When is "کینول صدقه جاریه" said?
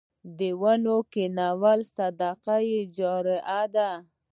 1.13-3.63